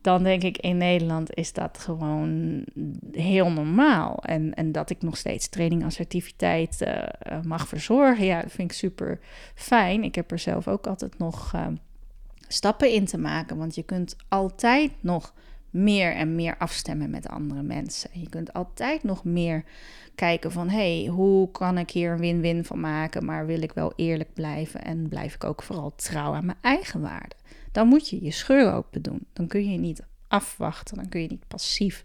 dan 0.00 0.22
denk 0.22 0.42
ik 0.42 0.58
in 0.58 0.76
Nederland 0.76 1.34
is 1.34 1.52
dat 1.52 1.78
gewoon 1.78 2.64
heel 3.12 3.50
normaal. 3.50 4.22
En, 4.22 4.54
en 4.54 4.72
dat 4.72 4.90
ik 4.90 5.02
nog 5.02 5.16
steeds 5.16 5.48
training 5.48 5.84
assertiviteit 5.84 6.80
uh, 6.80 7.40
mag 7.42 7.68
verzorgen, 7.68 8.24
ja, 8.24 8.40
dat 8.42 8.52
vind 8.52 8.70
ik 8.70 8.76
super 8.76 9.18
fijn. 9.54 10.04
Ik 10.04 10.14
heb 10.14 10.30
er 10.30 10.38
zelf 10.38 10.68
ook 10.68 10.86
altijd 10.86 11.18
nog 11.18 11.52
uh, 11.54 11.66
stappen 12.48 12.90
in 12.90 13.04
te 13.04 13.18
maken, 13.18 13.56
want 13.56 13.74
je 13.74 13.82
kunt 13.82 14.16
altijd 14.28 14.90
nog 15.00 15.34
meer 15.70 16.14
en 16.14 16.34
meer 16.34 16.56
afstemmen 16.58 17.10
met 17.10 17.28
andere 17.28 17.62
mensen. 17.62 18.10
Je 18.12 18.28
kunt 18.28 18.52
altijd 18.52 19.02
nog 19.02 19.24
meer 19.24 19.64
kijken 20.14 20.52
van 20.52 20.68
hey, 20.68 21.06
hoe 21.10 21.50
kan 21.50 21.78
ik 21.78 21.90
hier 21.90 22.12
een 22.12 22.18
win-win 22.18 22.64
van 22.64 22.80
maken, 22.80 23.24
maar 23.24 23.46
wil 23.46 23.62
ik 23.62 23.72
wel 23.72 23.92
eerlijk 23.96 24.34
blijven 24.34 24.84
en 24.84 25.08
blijf 25.08 25.34
ik 25.34 25.44
ook 25.44 25.62
vooral 25.62 25.94
trouw 25.96 26.34
aan 26.34 26.46
mijn 26.46 26.58
eigen 26.60 27.00
waarden. 27.00 27.38
Dan 27.72 27.88
moet 27.88 28.08
je 28.08 28.24
je 28.24 28.30
scheur 28.30 28.72
open 28.72 29.02
doen. 29.02 29.26
Dan 29.32 29.46
kun 29.46 29.70
je 29.70 29.78
niet 29.78 30.02
afwachten, 30.28 30.96
dan 30.96 31.08
kun 31.08 31.20
je 31.20 31.28
niet 31.28 31.48
passief 31.48 32.04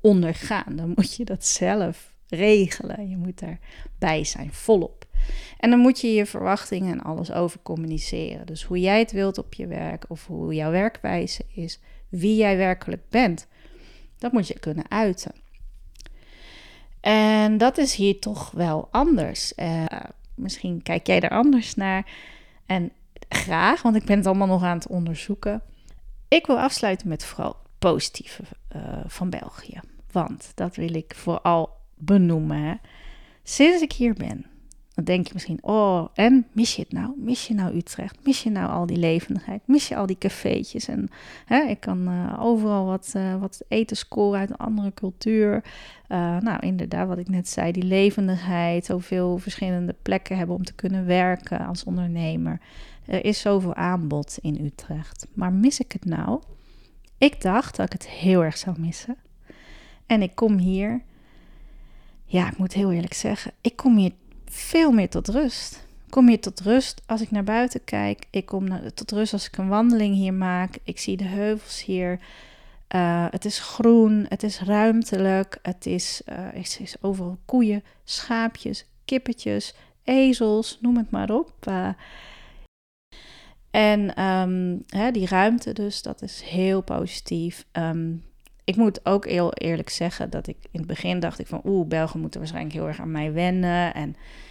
ondergaan. 0.00 0.76
Dan 0.76 0.92
moet 0.94 1.14
je 1.14 1.24
dat 1.24 1.44
zelf 1.44 2.14
regelen. 2.28 3.08
Je 3.08 3.16
moet 3.16 3.38
daarbij 3.38 4.24
zijn, 4.24 4.52
volop. 4.52 4.97
En 5.58 5.70
dan 5.70 5.78
moet 5.78 6.00
je 6.00 6.12
je 6.14 6.26
verwachtingen 6.26 6.92
en 6.92 7.04
alles 7.04 7.32
over 7.32 7.60
communiceren. 7.62 8.46
Dus 8.46 8.62
hoe 8.62 8.80
jij 8.80 8.98
het 8.98 9.12
wilt 9.12 9.38
op 9.38 9.54
je 9.54 9.66
werk 9.66 10.04
of 10.08 10.26
hoe 10.26 10.54
jouw 10.54 10.70
werkwijze 10.70 11.42
is, 11.54 11.80
wie 12.08 12.36
jij 12.36 12.56
werkelijk 12.56 13.08
bent. 13.08 13.46
Dat 14.18 14.32
moet 14.32 14.48
je 14.48 14.58
kunnen 14.58 14.90
uiten. 14.90 15.32
En 17.00 17.58
dat 17.58 17.78
is 17.78 17.94
hier 17.94 18.18
toch 18.20 18.50
wel 18.50 18.88
anders. 18.90 19.52
Uh, 19.56 19.84
misschien 20.34 20.82
kijk 20.82 21.06
jij 21.06 21.20
er 21.20 21.30
anders 21.30 21.74
naar. 21.74 22.06
En 22.66 22.92
graag, 23.28 23.82
want 23.82 23.96
ik 23.96 24.04
ben 24.04 24.16
het 24.16 24.26
allemaal 24.26 24.46
nog 24.46 24.62
aan 24.62 24.76
het 24.76 24.86
onderzoeken. 24.86 25.62
Ik 26.28 26.46
wil 26.46 26.58
afsluiten 26.58 27.08
met 27.08 27.24
vooral 27.24 27.56
positieve 27.78 28.42
uh, 28.76 28.82
van 29.06 29.30
België. 29.30 29.80
Want 30.12 30.52
dat 30.54 30.76
wil 30.76 30.94
ik 30.94 31.14
vooral 31.14 31.70
benoemen. 31.94 32.80
Sinds 33.42 33.82
ik 33.82 33.92
hier 33.92 34.14
ben, 34.14 34.46
dan 34.98 35.06
denk 35.06 35.26
je 35.26 35.32
misschien, 35.32 35.58
oh, 35.60 36.06
en 36.14 36.46
mis 36.52 36.76
je 36.76 36.82
het 36.82 36.92
nou? 36.92 37.12
Mis 37.16 37.46
je 37.46 37.54
nou 37.54 37.76
Utrecht? 37.76 38.24
Mis 38.24 38.42
je 38.42 38.50
nou 38.50 38.70
al 38.70 38.86
die 38.86 38.96
levendigheid? 38.96 39.60
Mis 39.64 39.88
je 39.88 39.96
al 39.96 40.06
die 40.06 40.18
cafeetjes? 40.18 40.88
En 40.88 41.08
hè, 41.44 41.60
ik 41.60 41.80
kan 41.80 42.08
uh, 42.08 42.38
overal 42.40 42.84
wat, 42.84 43.12
uh, 43.16 43.40
wat 43.40 43.64
eten 43.68 43.96
scoren 43.96 44.40
uit 44.40 44.50
een 44.50 44.56
andere 44.56 44.94
cultuur. 44.94 45.64
Uh, 46.08 46.38
nou, 46.38 46.60
inderdaad, 46.60 47.08
wat 47.08 47.18
ik 47.18 47.28
net 47.28 47.48
zei, 47.48 47.72
die 47.72 47.82
levendigheid. 47.82 48.84
Zoveel 48.84 49.38
verschillende 49.38 49.94
plekken 50.02 50.36
hebben 50.36 50.56
om 50.56 50.64
te 50.64 50.74
kunnen 50.74 51.06
werken 51.06 51.66
als 51.66 51.84
ondernemer. 51.84 52.60
Er 53.06 53.24
is 53.24 53.40
zoveel 53.40 53.74
aanbod 53.74 54.38
in 54.40 54.64
Utrecht. 54.64 55.26
Maar 55.32 55.52
mis 55.52 55.80
ik 55.80 55.92
het 55.92 56.04
nou? 56.04 56.42
Ik 57.18 57.42
dacht 57.42 57.76
dat 57.76 57.86
ik 57.86 57.92
het 57.92 58.08
heel 58.08 58.44
erg 58.44 58.56
zou 58.56 58.80
missen. 58.80 59.16
En 60.06 60.22
ik 60.22 60.34
kom 60.34 60.56
hier. 60.56 61.02
Ja, 62.24 62.50
ik 62.50 62.58
moet 62.58 62.72
heel 62.72 62.92
eerlijk 62.92 63.14
zeggen, 63.14 63.52
ik 63.60 63.76
kom 63.76 63.96
hier 63.96 64.12
veel 64.50 64.92
meer 64.92 65.08
tot 65.08 65.28
rust. 65.28 65.86
Kom 66.10 66.28
hier 66.28 66.40
tot 66.40 66.60
rust 66.60 67.02
als 67.06 67.20
ik 67.20 67.30
naar 67.30 67.44
buiten 67.44 67.84
kijk. 67.84 68.26
Ik 68.30 68.46
kom 68.46 68.92
tot 68.94 69.12
rust 69.12 69.32
als 69.32 69.46
ik 69.46 69.56
een 69.56 69.68
wandeling 69.68 70.14
hier 70.14 70.34
maak. 70.34 70.78
Ik 70.82 70.98
zie 70.98 71.16
de 71.16 71.24
heuvels 71.24 71.84
hier. 71.84 72.20
Uh, 72.94 73.26
het 73.30 73.44
is 73.44 73.58
groen, 73.58 74.26
het 74.28 74.42
is 74.42 74.60
ruimtelijk, 74.60 75.58
het 75.62 75.86
is, 75.86 76.22
uh, 76.28 76.54
is, 76.54 76.78
is 76.78 76.96
overal 77.00 77.38
koeien, 77.44 77.84
schaapjes, 78.04 78.86
kippetjes, 79.04 79.74
ezels, 80.04 80.78
noem 80.80 80.96
het 80.96 81.10
maar 81.10 81.30
op. 81.30 81.52
Uh, 81.68 81.88
en 83.70 84.22
um, 84.22 84.84
hè, 84.86 85.10
die 85.10 85.26
ruimte 85.26 85.72
dus, 85.72 86.02
dat 86.02 86.22
is 86.22 86.42
heel 86.42 86.80
positief. 86.80 87.66
Um, 87.72 88.24
ik 88.68 88.76
moet 88.76 89.06
ook 89.06 89.26
heel 89.26 89.52
eerlijk 89.52 89.88
zeggen 89.88 90.30
dat 90.30 90.46
ik 90.46 90.56
in 90.70 90.78
het 90.78 90.86
begin 90.86 91.20
dacht 91.20 91.38
ik 91.38 91.46
van... 91.46 91.60
oeh, 91.64 91.86
Belgen 91.86 92.20
moeten 92.20 92.40
waarschijnlijk 92.40 92.74
heel 92.74 92.86
erg 92.86 93.00
aan 93.00 93.10
mij 93.10 93.32
wennen. 93.32 93.94
En 93.94 94.08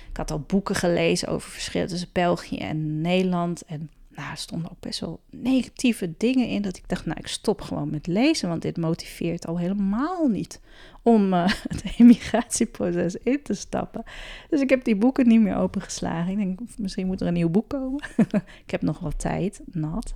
ik 0.10 0.18
had 0.18 0.32
al 0.32 0.40
boeken 0.40 0.76
gelezen 0.76 1.28
over 1.28 1.50
verschillen 1.52 1.88
tussen 1.88 2.10
België 2.12 2.58
en 2.58 3.02
Nederland. 3.02 3.66
En 3.66 3.90
nou, 4.10 4.32
er 4.32 4.38
stonden 4.38 4.72
ook 4.72 4.80
best 4.80 5.00
wel 5.00 5.20
negatieve 5.30 6.14
dingen 6.18 6.48
in. 6.48 6.62
Dat 6.62 6.78
ik 6.78 6.90
dacht, 6.90 7.06
nou, 7.06 7.20
ik 7.20 7.28
stop 7.28 7.62
gewoon 7.62 7.90
met 7.90 8.08
lezen. 8.08 8.50
Want 8.50 8.62
dit 8.62 8.78
motiveert 8.78 9.48
al 9.48 9.58
helemaal 9.58 10.28
niet 10.28 10.62
om 11.04 11.34
uh, 11.34 11.48
het 11.68 11.84
immigratieproces 11.98 13.16
in 13.16 13.44
te 13.44 13.54
stappen. 13.54 14.04
Dus 14.50 14.62
ik 14.62 14.70
heb 14.70 14.84
die 14.84 14.96
boeken 14.96 15.28
niet 15.28 15.42
meer 15.42 15.56
opengeslagen. 15.56 16.32
Ik 16.32 16.38
denk, 16.38 16.60
misschien 16.78 17.08
moet 17.08 17.22
er 17.22 17.28
een 17.28 17.34
nieuw 17.34 17.50
boek 17.50 17.70
komen. 17.70 18.04
ik 18.66 18.72
heb 18.72 18.82
nog 18.82 19.00
wat 19.00 19.20
tijd, 19.20 19.62
nat. 19.66 20.16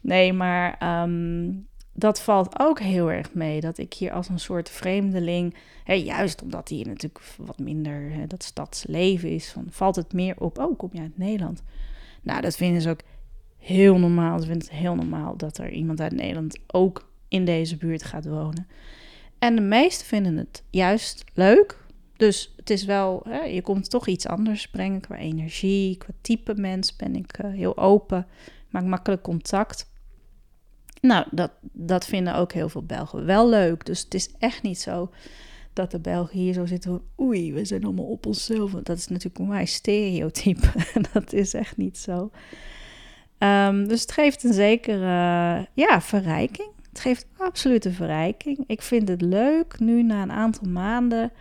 Nee, 0.00 0.32
maar 0.32 1.02
um, 1.02 1.66
dat 1.98 2.20
valt 2.20 2.60
ook 2.60 2.80
heel 2.80 3.10
erg 3.10 3.34
mee. 3.34 3.60
Dat 3.60 3.78
ik 3.78 3.94
hier 3.94 4.12
als 4.12 4.28
een 4.28 4.40
soort 4.40 4.68
vreemdeling, 4.70 5.54
hè, 5.84 5.94
juist 5.94 6.42
omdat 6.42 6.68
hier 6.68 6.86
natuurlijk 6.86 7.24
wat 7.38 7.58
minder 7.58 8.12
hè, 8.12 8.26
dat 8.26 8.42
stadsleven 8.42 9.30
is, 9.30 9.48
van, 9.48 9.66
valt 9.70 9.96
het 9.96 10.12
meer 10.12 10.34
op. 10.38 10.58
Oh, 10.58 10.78
kom 10.78 10.90
je 10.92 11.00
uit 11.00 11.18
Nederland? 11.18 11.62
Nou, 12.22 12.40
dat 12.40 12.56
vinden 12.56 12.82
ze 12.82 12.90
ook 12.90 13.00
heel 13.58 13.98
normaal. 13.98 14.38
Ze 14.38 14.46
vinden 14.46 14.68
het 14.68 14.76
heel 14.76 14.94
normaal 14.94 15.36
dat 15.36 15.58
er 15.58 15.70
iemand 15.70 16.00
uit 16.00 16.12
Nederland 16.12 16.58
ook 16.66 17.10
in 17.28 17.44
deze 17.44 17.76
buurt 17.76 18.02
gaat 18.02 18.26
wonen. 18.26 18.66
En 19.38 19.56
de 19.56 19.62
meesten 19.62 20.06
vinden 20.06 20.36
het 20.36 20.62
juist 20.70 21.24
leuk. 21.34 21.84
Dus 22.16 22.54
het 22.56 22.70
is 22.70 22.84
wel, 22.84 23.22
hè, 23.28 23.40
je 23.40 23.62
komt 23.62 23.90
toch 23.90 24.06
iets 24.06 24.26
anders 24.26 24.68
brengen 24.68 25.00
qua 25.00 25.16
energie, 25.16 25.96
qua 25.96 26.12
type 26.20 26.54
mens 26.54 26.96
ben 26.96 27.16
ik 27.16 27.38
uh, 27.44 27.50
heel 27.50 27.76
open, 27.76 28.26
maak 28.70 28.84
makkelijk 28.84 29.22
contact. 29.22 29.90
Nou, 31.06 31.26
dat, 31.30 31.50
dat 31.60 32.06
vinden 32.06 32.34
ook 32.34 32.52
heel 32.52 32.68
veel 32.68 32.82
Belgen 32.82 33.24
wel 33.24 33.48
leuk. 33.48 33.86
Dus 33.86 34.00
het 34.00 34.14
is 34.14 34.30
echt 34.38 34.62
niet 34.62 34.80
zo 34.80 35.10
dat 35.72 35.90
de 35.90 36.00
Belgen 36.00 36.38
hier 36.38 36.52
zo 36.52 36.66
zitten 36.66 36.90
van... 36.90 37.26
oei, 37.26 37.52
we 37.52 37.64
zijn 37.64 37.84
allemaal 37.84 38.04
op 38.04 38.26
onszelf. 38.26 38.70
Dat 38.70 38.98
is 38.98 39.08
natuurlijk 39.08 39.38
een 39.38 39.48
wij 39.48 39.66
stereotype. 39.66 40.66
dat 41.12 41.32
is 41.32 41.54
echt 41.54 41.76
niet 41.76 41.98
zo. 41.98 42.30
Um, 43.38 43.88
dus 43.88 44.00
het 44.00 44.12
geeft 44.12 44.44
een 44.44 44.52
zekere 44.52 45.66
ja, 45.72 46.00
verrijking. 46.00 46.68
Het 46.88 47.00
geeft 47.00 47.26
absolute 47.36 47.92
verrijking. 47.92 48.64
Ik 48.66 48.82
vind 48.82 49.08
het 49.08 49.20
leuk 49.20 49.78
nu 49.80 50.02
na 50.02 50.22
een 50.22 50.32
aantal 50.32 50.68
maanden... 50.68 51.32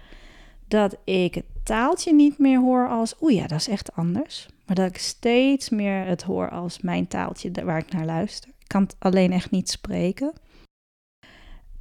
dat 0.67 0.97
ik 1.03 1.35
het 1.35 1.45
taaltje 1.65 2.13
niet 2.13 2.37
meer 2.37 2.59
hoor 2.59 2.89
als... 2.89 3.15
oeh 3.21 3.33
ja, 3.33 3.47
dat 3.47 3.59
is 3.59 3.67
echt 3.67 3.95
anders. 3.95 4.47
Maar 4.65 4.75
dat 4.75 4.89
ik 4.89 4.97
steeds 4.97 5.69
meer 5.69 6.05
het 6.05 6.23
hoor 6.23 6.49
als 6.49 6.81
mijn 6.81 7.07
taaltje 7.07 7.51
waar 7.51 7.77
ik 7.77 7.91
naar 7.91 8.05
luister. 8.05 8.49
Ik 8.49 8.67
kan 8.67 8.81
het 8.81 8.95
alleen 8.99 9.31
echt 9.31 9.51
niet 9.51 9.69
spreken. 9.69 10.33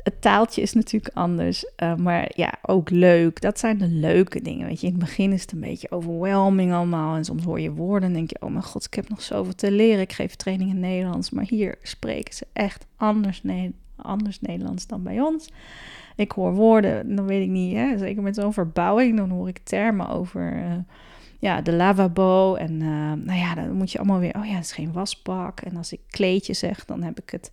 Het 0.03 0.21
taaltje 0.21 0.62
is 0.62 0.73
natuurlijk 0.73 1.17
anders, 1.17 1.64
uh, 1.83 1.95
maar 1.95 2.31
ja, 2.35 2.55
ook 2.62 2.91
leuk. 2.91 3.41
Dat 3.41 3.59
zijn 3.59 3.79
de 3.79 3.88
leuke 3.88 4.43
dingen, 4.43 4.67
weet 4.67 4.81
je. 4.81 4.87
In 4.87 4.93
het 4.93 5.03
begin 5.03 5.33
is 5.33 5.41
het 5.41 5.53
een 5.53 5.61
beetje 5.61 5.91
overwhelming 5.91 6.73
allemaal. 6.73 7.17
En 7.17 7.25
soms 7.25 7.45
hoor 7.45 7.61
je 7.61 7.73
woorden 7.73 8.09
en 8.09 8.14
denk 8.14 8.31
je, 8.31 8.41
oh 8.41 8.50
mijn 8.50 8.64
god, 8.64 8.85
ik 8.85 8.95
heb 8.95 9.09
nog 9.09 9.23
zoveel 9.23 9.55
te 9.55 9.71
leren. 9.71 10.00
Ik 10.00 10.12
geef 10.12 10.35
training 10.35 10.71
in 10.71 10.81
Nederlands, 10.81 11.31
maar 11.31 11.45
hier 11.45 11.79
spreken 11.83 12.35
ze 12.35 12.47
echt 12.53 12.87
anders 12.97 13.43
anders 13.96 14.40
Nederlands 14.40 14.86
dan 14.86 15.02
bij 15.02 15.20
ons. 15.20 15.48
Ik 16.16 16.32
hoor 16.32 16.54
woorden, 16.54 17.16
dan 17.16 17.26
weet 17.26 17.42
ik 17.42 17.50
niet, 17.50 17.76
hè, 17.76 17.98
zeker 17.98 18.22
met 18.22 18.34
zo'n 18.34 18.52
verbouwing, 18.52 19.16
dan 19.16 19.30
hoor 19.30 19.48
ik 19.48 19.58
termen 19.58 20.08
over 20.08 20.56
uh, 20.56 20.72
ja, 21.38 21.60
de 21.60 21.72
lavabo. 21.72 22.54
En 22.54 22.72
uh, 22.72 23.12
nou 23.12 23.38
ja, 23.38 23.54
dan 23.54 23.72
moet 23.72 23.92
je 23.92 23.98
allemaal 23.98 24.18
weer, 24.18 24.34
oh 24.36 24.46
ja, 24.46 24.54
het 24.54 24.64
is 24.64 24.72
geen 24.72 24.92
wasbak. 24.92 25.60
En 25.60 25.76
als 25.76 25.92
ik 25.92 26.00
kleedje 26.10 26.54
zeg, 26.54 26.84
dan 26.84 27.02
heb 27.02 27.20
ik 27.20 27.30
het 27.30 27.52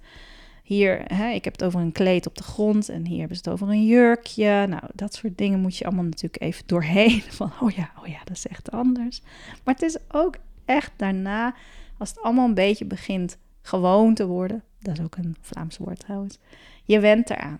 hier, 0.64 1.02
hè, 1.06 1.30
ik 1.30 1.44
heb 1.44 1.54
het 1.54 1.64
over 1.64 1.80
een 1.80 1.92
kleed 1.92 2.28
op 2.28 2.36
de 2.36 2.44
grond 2.44 2.90
en 2.90 3.06
hier 3.06 3.20
hebben 3.20 3.38
ze 3.38 3.44
het 3.44 3.54
over 3.54 3.70
een 3.70 3.86
jurkje. 3.86 4.66
Nou, 4.68 4.84
dat 4.94 5.14
soort 5.14 5.38
dingen 5.38 5.60
moet 5.60 5.78
je 5.78 5.86
allemaal 5.86 6.04
natuurlijk 6.04 6.42
even 6.42 6.64
doorheen. 6.66 7.22
Van, 7.40 7.52
oh 7.62 7.72
ja, 7.72 7.92
oh 8.00 8.08
ja, 8.08 8.20
dat 8.24 8.36
is 8.36 8.48
echt 8.48 8.72
anders. 8.72 9.22
Maar 9.64 9.74
het 9.74 9.84
is 9.84 9.98
ook 10.12 10.36
echt 10.66 10.92
daarna, 10.96 11.56
als 11.98 12.10
het 12.10 12.22
allemaal 12.22 12.48
een 12.48 12.54
beetje 12.54 12.86
begint 12.86 13.38
gewoon 13.62 14.14
te 14.14 14.28
worden. 14.28 14.64
Dat 14.80 14.98
is 14.98 15.04
ook 15.04 15.16
een 15.16 15.36
Vlaams 15.42 15.78
woord 15.78 16.00
trouwens. 16.00 16.40
Je 16.84 17.00
went 17.00 17.30
eraan. 17.30 17.60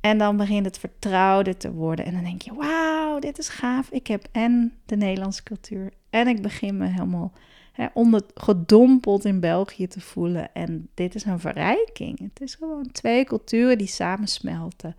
En 0.00 0.18
dan 0.18 0.36
begint 0.36 0.64
het 0.64 0.78
vertrouwde 0.78 1.56
te 1.56 1.72
worden. 1.72 2.04
En 2.04 2.12
dan 2.12 2.24
denk 2.24 2.42
je, 2.42 2.54
wauw, 2.54 3.18
dit 3.18 3.38
is 3.38 3.48
gaaf. 3.48 3.90
Ik 3.90 4.06
heb 4.06 4.28
en 4.32 4.78
de 4.86 4.96
Nederlandse 4.96 5.42
cultuur. 5.42 5.92
En 6.10 6.28
ik 6.28 6.42
begin 6.42 6.76
me 6.76 6.86
helemaal 6.86 7.32
hè, 7.72 7.86
onder, 7.94 8.22
gedompeld 8.34 9.24
in 9.24 9.40
België 9.40 9.86
te 9.86 10.00
voelen. 10.00 10.54
En 10.54 10.88
dit 10.94 11.14
is 11.14 11.24
een 11.24 11.40
verrijking. 11.40 12.18
Het 12.18 12.40
is 12.40 12.54
gewoon 12.54 12.90
twee 12.90 13.24
culturen 13.24 13.78
die 13.78 13.86
samensmelten. 13.86 14.96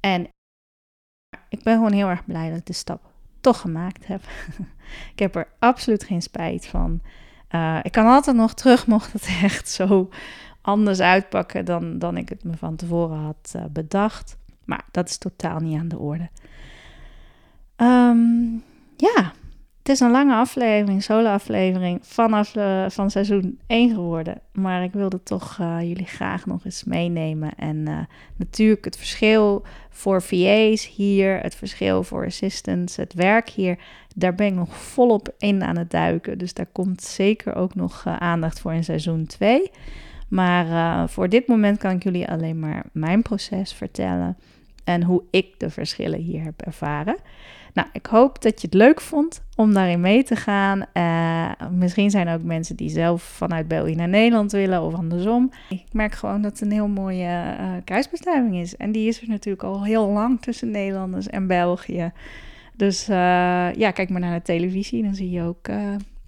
En 0.00 0.28
ik 1.48 1.62
ben 1.62 1.74
gewoon 1.74 1.92
heel 1.92 2.08
erg 2.08 2.24
blij 2.24 2.48
dat 2.48 2.58
ik 2.58 2.66
de 2.66 2.72
stap 2.72 3.12
toch 3.40 3.60
gemaakt 3.60 4.06
heb. 4.06 4.22
ik 5.12 5.18
heb 5.18 5.34
er 5.34 5.48
absoluut 5.58 6.04
geen 6.04 6.22
spijt 6.22 6.66
van. 6.66 7.00
Uh, 7.50 7.78
ik 7.82 7.92
kan 7.92 8.06
altijd 8.06 8.36
nog 8.36 8.54
terug, 8.54 8.86
mocht 8.96 9.12
het 9.12 9.28
echt 9.42 9.68
zo 9.68 10.08
anders 10.60 11.00
uitpakken 11.00 11.64
dan, 11.64 11.98
dan 11.98 12.16
ik 12.16 12.28
het 12.28 12.44
me 12.44 12.56
van 12.56 12.76
tevoren 12.76 13.18
had 13.18 13.52
uh, 13.56 13.62
bedacht. 13.70 14.36
Maar 14.64 14.84
dat 14.90 15.08
is 15.08 15.18
totaal 15.18 15.58
niet 15.58 15.78
aan 15.78 15.88
de 15.88 15.98
orde. 15.98 16.28
Um, 17.76 18.62
ja, 18.96 19.32
het 19.86 19.94
is 19.94 20.00
een 20.00 20.10
lange 20.10 20.34
aflevering, 20.34 21.02
solo-aflevering 21.02 21.98
vanaf 22.02 22.56
uh, 22.56 22.84
van 22.88 23.10
seizoen 23.10 23.58
1 23.66 23.94
geworden. 23.94 24.40
Maar 24.52 24.82
ik 24.82 24.92
wilde 24.92 25.22
toch 25.22 25.58
uh, 25.60 25.80
jullie 25.80 26.06
graag 26.06 26.46
nog 26.46 26.64
eens 26.64 26.84
meenemen. 26.84 27.54
En 27.56 27.76
uh, 27.76 27.98
natuurlijk 28.36 28.84
het 28.84 28.96
verschil 28.96 29.64
voor 29.90 30.22
VA's 30.22 30.86
hier, 30.86 31.40
het 31.40 31.54
verschil 31.54 32.02
voor 32.02 32.24
assistants, 32.24 32.96
het 32.96 33.14
werk 33.14 33.48
hier. 33.48 33.78
Daar 34.14 34.34
ben 34.34 34.46
ik 34.46 34.54
nog 34.54 34.76
volop 34.76 35.34
in 35.38 35.62
aan 35.62 35.78
het 35.78 35.90
duiken. 35.90 36.38
Dus 36.38 36.54
daar 36.54 36.68
komt 36.72 37.02
zeker 37.02 37.54
ook 37.54 37.74
nog 37.74 38.06
aandacht 38.06 38.60
voor 38.60 38.72
in 38.72 38.84
seizoen 38.84 39.26
2. 39.26 39.70
Maar 40.28 41.08
voor 41.08 41.28
dit 41.28 41.46
moment 41.46 41.78
kan 41.78 41.90
ik 41.90 42.02
jullie 42.02 42.28
alleen 42.28 42.58
maar 42.58 42.84
mijn 42.92 43.22
proces 43.22 43.72
vertellen. 43.72 44.36
En 44.84 45.02
hoe 45.02 45.22
ik 45.30 45.58
de 45.58 45.70
verschillen 45.70 46.20
hier 46.20 46.42
heb 46.42 46.62
ervaren. 46.62 47.16
Nou, 47.76 47.88
ik 47.92 48.06
hoop 48.06 48.42
dat 48.42 48.60
je 48.60 48.66
het 48.66 48.76
leuk 48.76 49.00
vond 49.00 49.42
om 49.56 49.74
daarin 49.74 50.00
mee 50.00 50.24
te 50.24 50.36
gaan. 50.36 50.84
Uh, 50.94 51.68
misschien 51.70 52.10
zijn 52.10 52.26
er 52.26 52.34
ook 52.34 52.42
mensen 52.42 52.76
die 52.76 52.88
zelf 52.88 53.22
vanuit 53.22 53.68
België 53.68 53.94
naar 53.94 54.08
Nederland 54.08 54.52
willen 54.52 54.82
of 54.82 54.94
andersom. 54.94 55.50
Ik 55.68 55.92
merk 55.92 56.14
gewoon 56.14 56.42
dat 56.42 56.52
het 56.52 56.60
een 56.60 56.72
heel 56.72 56.88
mooie 56.88 57.56
uh, 57.60 57.72
kruisbestuiving 57.84 58.56
is. 58.56 58.76
En 58.76 58.92
die 58.92 59.08
is 59.08 59.20
er 59.20 59.28
natuurlijk 59.28 59.64
al 59.64 59.84
heel 59.84 60.08
lang 60.08 60.40
tussen 60.40 60.70
Nederlanders 60.70 61.26
en 61.26 61.46
België. 61.46 62.12
Dus 62.76 63.08
uh, 63.08 63.16
ja, 63.74 63.90
kijk 63.90 64.08
maar 64.08 64.20
naar 64.20 64.38
de 64.38 64.44
televisie. 64.44 65.02
Dan 65.02 65.14
zie 65.14 65.30
je 65.30 65.42
ook 65.42 65.68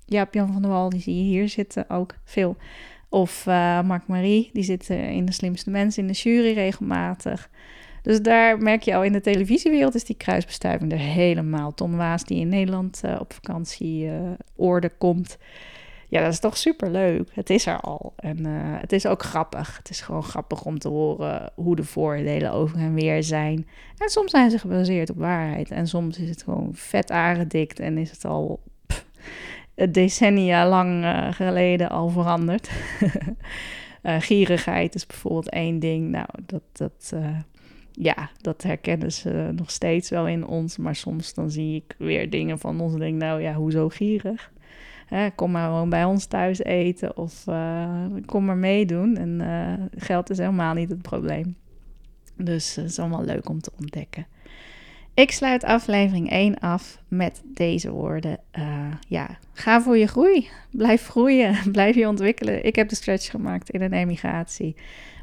Jaap-Jan 0.05 0.53
van 0.53 0.63
der 0.63 0.71
Wal, 0.71 0.89
die 0.89 1.01
zie 1.01 1.17
je 1.17 1.23
hier 1.23 1.49
zitten 1.49 1.91
ook 1.91 2.15
veel. 2.25 2.57
Of 3.09 3.47
Mark 3.85 4.07
Marie, 4.07 4.51
die 4.53 4.63
zit 4.63 4.89
in 4.89 5.25
de 5.25 5.33
slimste 5.33 5.71
mensen 5.71 6.03
in 6.03 6.09
de 6.09 6.19
jury 6.19 6.53
regelmatig. 6.53 7.51
Dus 8.09 8.23
daar 8.23 8.59
merk 8.59 8.83
je 8.83 8.95
al 8.95 9.05
in 9.05 9.13
de 9.13 9.21
televisiewereld 9.21 9.95
is 9.95 10.05
die 10.05 10.17
kruisbestuiving 10.17 10.93
er 10.93 10.99
helemaal. 10.99 11.75
Tom 11.75 11.97
Waas 11.97 12.25
die 12.25 12.41
in 12.41 12.49
Nederland 12.49 13.01
uh, 13.05 13.17
op 13.21 13.33
vakantieorde 13.33 14.91
uh, 14.91 14.99
komt. 14.99 15.39
Ja, 16.09 16.23
dat 16.23 16.33
is 16.33 16.41
toch 16.41 16.57
super 16.57 16.91
leuk. 16.91 17.29
Het 17.33 17.51
is 17.51 17.67
er 17.67 17.81
al. 17.81 18.13
En 18.17 18.39
uh, 18.39 18.53
het 18.81 18.93
is 18.93 19.07
ook 19.07 19.23
grappig. 19.23 19.77
Het 19.77 19.91
is 19.91 20.01
gewoon 20.01 20.23
grappig 20.23 20.65
om 20.65 20.79
te 20.79 20.89
horen 20.89 21.53
hoe 21.55 21.77
de 21.77 21.85
voordelen 21.85 22.53
over 22.53 22.79
en 22.79 22.95
weer 22.95 23.23
zijn. 23.23 23.67
En 23.99 24.09
soms 24.09 24.31
zijn 24.31 24.51
ze 24.51 24.59
gebaseerd 24.59 25.11
op 25.11 25.19
waarheid. 25.19 25.71
En 25.71 25.87
soms 25.87 26.19
is 26.19 26.29
het 26.29 26.43
gewoon 26.43 26.71
vet 26.73 27.11
aangedikt 27.11 27.81
en 27.81 27.99
is 27.99 28.11
het 28.11 28.25
al 28.25 28.61
decennia 29.91 30.69
lang 30.69 31.07
geleden 31.35 31.91
al 31.91 32.09
veranderd. 32.09 32.71
gierigheid 34.03 34.95
is 34.95 35.07
bijvoorbeeld 35.07 35.49
één 35.49 35.79
ding. 35.79 36.11
Nou, 36.11 36.29
dat, 36.47 36.63
dat 36.73 37.15
ja, 38.01 38.31
dat 38.41 38.63
herkennen 38.63 39.13
ze 39.13 39.51
nog 39.55 39.71
steeds 39.71 40.11
wel 40.11 40.29
in 40.29 40.47
ons. 40.47 40.77
Maar 40.77 40.97
soms 40.97 41.35
dan 41.35 41.51
zie 41.51 41.75
ik 41.75 41.95
weer 41.99 42.31
dingen 42.31 42.59
van 42.59 42.81
ons 42.81 42.93
en 42.93 42.99
denk, 42.99 43.21
nou 43.21 43.43
ja, 43.43 43.55
hoezo 43.55 43.89
gierig? 43.89 44.53
Hè, 45.07 45.31
kom 45.31 45.51
maar 45.51 45.67
gewoon 45.67 45.91
bij 45.91 46.05
ons 46.05 46.27
thuis 46.27 46.63
eten 46.63 47.17
of 47.17 47.45
uh, 47.49 48.05
kom 48.27 48.45
maar 48.45 48.57
meedoen. 48.57 49.17
En 49.17 49.41
uh, 49.41 50.03
geld 50.03 50.31
is 50.31 50.39
helemaal 50.39 50.75
niet 50.75 50.89
het 50.89 51.03
probleem. 51.03 51.57
Dus 52.37 52.75
het 52.75 52.85
is 52.85 52.99
allemaal 52.99 53.25
leuk 53.25 53.49
om 53.49 53.61
te 53.61 53.73
ontdekken. 53.81 54.27
Ik 55.19 55.31
sluit 55.31 55.65
aflevering 55.65 56.31
1 56.31 56.59
af 56.59 56.99
met 57.09 57.43
deze 57.45 57.91
woorden. 57.91 58.39
Uh, 58.59 58.87
ja, 59.09 59.39
ga 59.53 59.83
voor 59.83 59.97
je 59.97 60.07
groei. 60.07 60.49
Blijf 60.71 61.07
groeien. 61.07 61.57
Blijf 61.73 61.95
je 61.95 62.09
ontwikkelen. 62.09 62.65
Ik 62.65 62.77
heb 62.77 62.89
de 62.89 62.95
stretch 62.95 63.31
gemaakt 63.31 63.71
in 63.71 63.83
een 63.83 63.93
emigratie. 63.93 64.77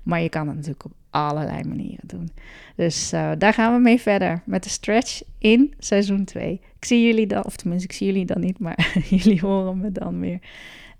Maar 0.03 0.21
je 0.21 0.29
kan 0.29 0.47
het 0.47 0.55
natuurlijk 0.55 0.85
op 0.85 0.91
allerlei 1.09 1.63
manieren 1.63 2.07
doen. 2.07 2.29
Dus 2.75 3.13
uh, 3.13 3.31
daar 3.37 3.53
gaan 3.53 3.73
we 3.73 3.79
mee 3.79 4.01
verder 4.01 4.41
met 4.45 4.63
de 4.63 4.69
stretch 4.69 5.21
in 5.37 5.73
seizoen 5.77 6.23
2. 6.23 6.61
Ik 6.77 6.85
zie 6.85 7.05
jullie 7.05 7.27
dan, 7.27 7.45
of 7.45 7.55
tenminste, 7.55 7.87
ik 7.87 7.93
zie 7.93 8.07
jullie 8.07 8.25
dan 8.25 8.39
niet, 8.39 8.59
maar 8.59 8.97
jullie 9.09 9.39
horen 9.39 9.77
me 9.77 9.91
dan 9.91 10.19
weer. 10.19 10.39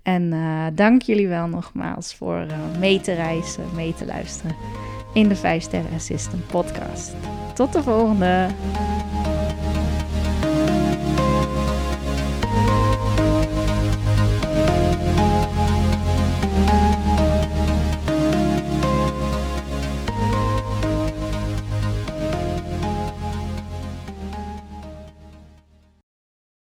En 0.06 0.22
uh, 0.32 0.66
dank 0.74 1.02
jullie 1.02 1.28
wel 1.28 1.46
nogmaals 1.46 2.14
voor 2.14 2.46
uh, 2.48 2.78
mee 2.78 3.00
te 3.00 3.12
reizen, 3.12 3.64
mee 3.74 3.94
te 3.94 4.06
luisteren 4.06 4.56
in 5.12 5.28
de 5.28 5.36
5 5.36 5.62
Sterren 5.62 5.94
Assistant 5.94 6.46
podcast. 6.46 7.14
Tot 7.54 7.72
de 7.72 7.82
volgende! 7.82 8.48